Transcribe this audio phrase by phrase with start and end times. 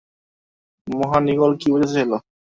[0.87, 2.11] মহান ঈগল কী বোঝাতে চাইল?